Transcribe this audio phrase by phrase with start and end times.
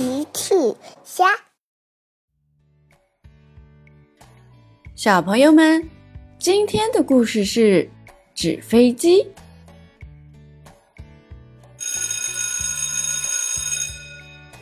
[0.00, 0.54] 奇趣
[1.04, 1.26] 虾，
[4.94, 5.90] 小朋友们，
[6.38, 7.86] 今天的故事是
[8.34, 9.30] 纸飞机。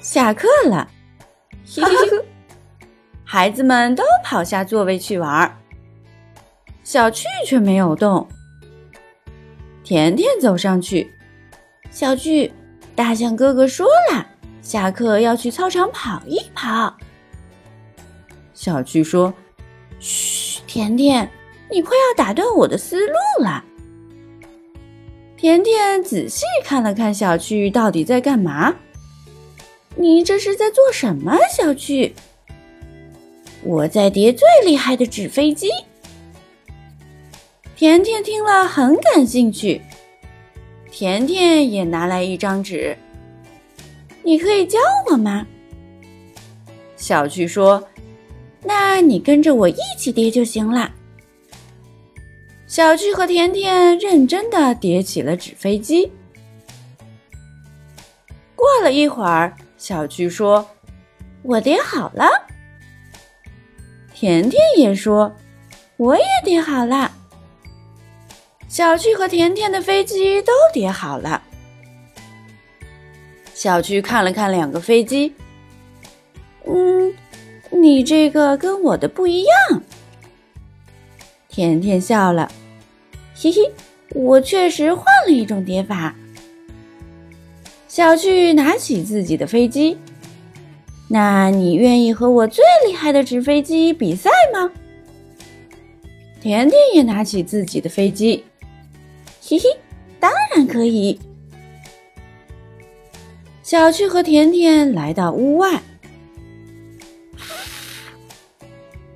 [0.01, 0.91] 下课了，
[3.23, 5.57] 孩子们都跑下座位去玩，
[6.83, 8.27] 小趣却没有动。
[9.85, 11.09] 甜甜走上去，
[11.93, 12.53] 小趣，
[12.97, 14.27] 大象哥哥说了，
[14.69, 16.95] 下课要去操场跑一跑。
[18.53, 19.33] 小趣说
[19.99, 21.27] ：“嘘，甜甜，
[21.71, 23.65] 你快要打断我的思路了。”
[25.39, 28.77] 甜甜仔细看了看小趣到底在干嘛。
[29.97, 32.13] 你这是在做什么，小趣？
[33.63, 35.71] 我在叠最厉害的纸飞机。
[37.75, 39.81] 甜甜听了很感兴趣，
[40.91, 42.95] 甜甜也拿来一张纸。
[44.29, 44.79] 你可以教
[45.11, 45.47] 我吗？
[46.99, 47.83] 小趣说
[48.63, 50.93] ：“那你跟着我一起叠就行了。”
[52.69, 56.13] 小趣和甜甜认真的叠起了纸飞机。
[58.55, 59.57] 过了一会儿。
[59.79, 60.69] 小趣说
[61.43, 62.29] ：“我叠好了。”
[64.13, 65.35] 甜甜也说
[65.97, 67.11] ：“我也叠好了。”
[68.69, 71.45] 小趣和甜甜的飞机都叠好了。
[73.59, 75.35] 小趣看了看两个飞机
[76.65, 77.13] ，“嗯，
[77.73, 79.83] 你这个跟我的不一样。”
[81.51, 82.49] 甜甜笑了
[83.35, 83.61] ，“嘿嘿，
[84.15, 86.15] 我确实换了一种叠法。”
[87.89, 89.99] 小趣拿起自己的飞机，
[91.09, 94.71] 那你愿意和我最厉害的纸飞机比赛吗？
[96.41, 98.45] 甜甜也拿起自己的飞机，
[99.43, 99.65] 嘿嘿，
[100.21, 101.19] 当然可以。
[103.69, 105.83] 小趣和甜甜来到屋外，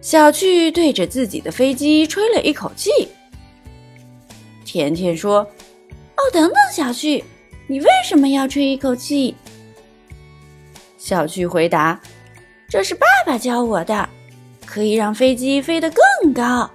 [0.02, 2.90] 小趣对着自己的飞机吹了一口气。
[4.62, 5.38] 甜甜说
[6.16, 7.24] ：“哦，等等，小趣。”
[7.66, 9.34] 你为什么要吹一口气？
[10.98, 11.98] 小趣回答
[12.68, 14.06] ：“这是爸爸教我的，
[14.66, 16.70] 可以让飞机飞得更高。”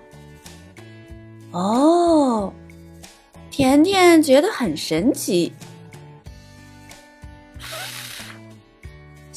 [1.54, 2.52] 哦，
[3.52, 5.54] 甜甜觉得很神奇。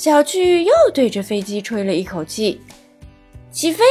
[0.01, 2.59] 小趣又对着飞机吹了一口气，
[3.51, 3.85] 起飞。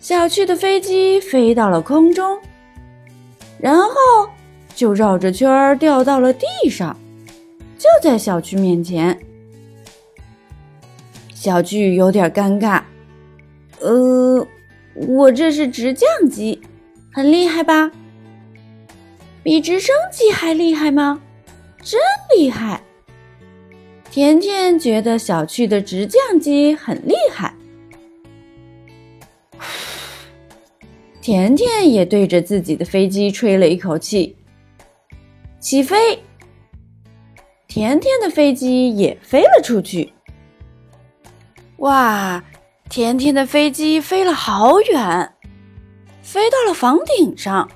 [0.00, 2.36] 小趣的飞机飞到了空中，
[3.60, 3.92] 然后。
[4.74, 6.94] 就绕着圈儿掉到了地上，
[7.78, 9.18] 就在小趣面前。
[11.32, 12.82] 小巨有点尴尬，
[13.78, 14.46] 呃，
[14.94, 16.60] 我这是直降机，
[17.10, 17.90] 很厉害吧？
[19.42, 21.22] 比直升机还厉害吗？
[21.82, 21.98] 真
[22.36, 22.82] 厉害！
[24.16, 27.54] 甜甜觉得小趣的直降机很厉害。
[31.20, 34.34] 甜甜也对着自己的飞机吹了一口气。
[35.60, 36.18] 起飞！
[37.68, 40.14] 甜甜的飞机也飞了出去。
[41.80, 42.42] 哇，
[42.88, 45.34] 甜甜的飞机飞了好远，
[46.22, 47.68] 飞到了房顶上。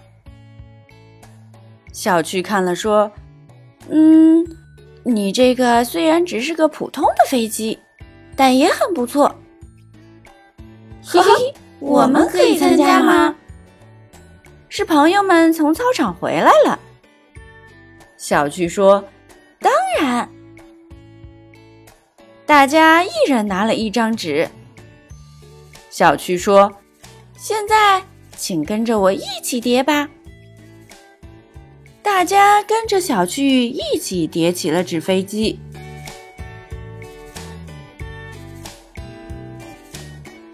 [1.92, 3.12] 小趣看了说
[3.90, 4.42] ：“嗯，
[5.02, 7.78] 你这个虽然只是个普通的飞机，
[8.36, 9.34] 但也很不错。”
[11.02, 13.34] 嘿嘿，我们可以参加吗？
[14.68, 16.78] 是朋友们从操场回来了。
[18.16, 19.02] 小趣说
[19.58, 20.28] ：“当然。”
[22.46, 24.48] 大家一人拿了一张纸。
[25.88, 26.72] 小趣说
[27.36, 28.02] ：“现在，
[28.36, 30.08] 请跟着我一起叠吧。”
[32.02, 35.58] 大家跟着小趣一起叠起了纸飞机。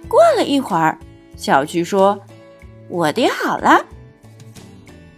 [0.08, 0.98] 过了一会儿，
[1.36, 2.20] 小趣说
[2.88, 3.84] ：“我叠好了。”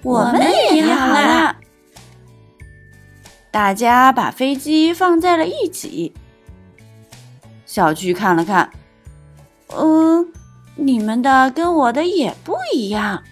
[0.03, 1.57] 我们也叠好了。
[3.51, 6.15] 大家把飞机放在了一起。
[7.67, 8.71] 小趣看了看，
[9.77, 10.33] 嗯，
[10.77, 13.23] 你们的跟我的也不一样。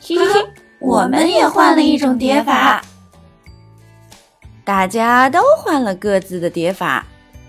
[0.00, 0.48] 嘿嘿，
[0.86, 2.80] 我们也换了一种叠法。
[4.64, 7.04] 大家都换了各自的叠法，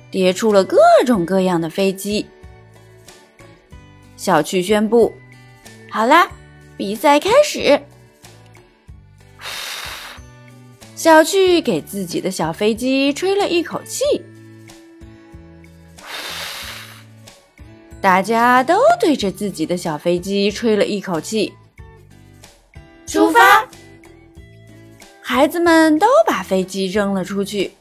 [0.09, 2.25] 叠出了各种各样的飞机。
[4.15, 5.13] 小趣宣布
[5.91, 6.27] ：“好啦，
[6.75, 7.79] 比赛开始。”
[10.95, 14.03] 小趣给自己的小飞机吹了一口气，
[18.01, 21.53] 大家都对着自己的小飞机吹了一口气。
[25.29, 27.71] 孩子们都把飞机扔了出去。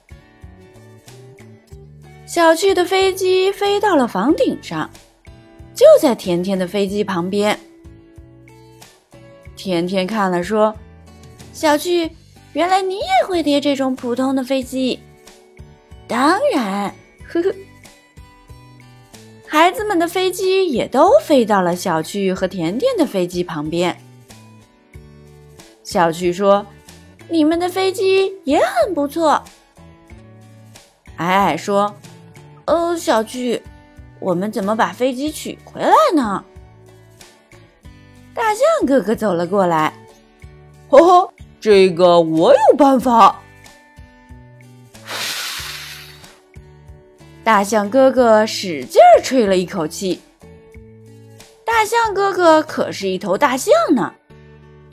[2.26, 4.90] 小趣的飞机飞到了房顶上，
[5.72, 7.56] 就在甜甜的飞机旁边。
[9.54, 10.74] 甜甜看了说
[11.54, 12.10] ：“小趣，
[12.52, 14.98] 原来你也会叠这种普通的飞机？
[16.08, 16.92] 当然，
[17.28, 17.54] 呵呵。”
[19.46, 23.96] 孩子们的飞机也都飞到了小趣和甜甜的飞机旁边。
[25.84, 26.66] 小趣说
[27.28, 29.42] ：“你们的飞机也很不错。”
[31.16, 31.94] 矮矮说
[32.66, 33.62] ：“呃，小巨，
[34.20, 36.44] 我们怎么把飞机取回来呢？”
[38.34, 39.94] 大象哥哥走了过来，
[40.88, 43.40] 呵呵，这个我有办法。
[47.42, 50.20] 大象哥哥使劲吹了一口气。
[51.64, 54.12] 大象哥哥可是一头大象呢，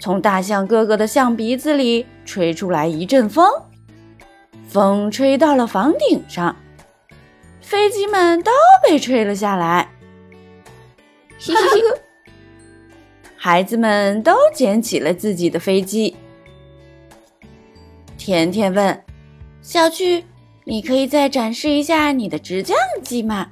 [0.04, 3.50] 从大象哥哥的象鼻子里吹出来一阵风，
[4.68, 6.58] 风吹到了房顶上，
[7.62, 8.52] 飞机们都
[8.86, 9.90] 被吹了下来。
[11.40, 12.02] 嘿嘿嘿，
[13.38, 16.18] 孩子们都捡起了自己的飞机。
[18.18, 19.02] 甜甜问
[19.64, 20.26] ：“小趣。”
[20.68, 23.52] 你可以再展示一下你的直降机吗？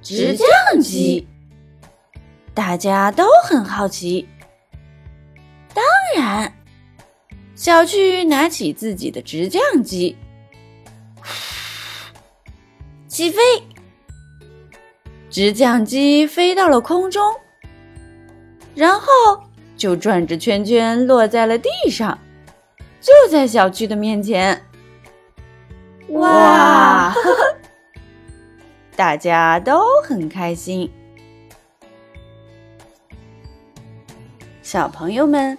[0.00, 1.28] 直降机，
[2.54, 4.26] 大家都很好奇。
[6.16, 6.50] 当然，
[7.54, 10.16] 小趣拿起自己的直降机，
[13.06, 13.38] 起飞。
[15.28, 17.34] 直降机飞到了空中，
[18.74, 19.06] 然后
[19.76, 22.18] 就转着圈圈落在了地上，
[23.02, 24.64] 就在小趣的面前。
[26.08, 27.14] 哇！
[28.96, 30.90] 大家都很开心。
[34.62, 35.58] 小朋友们，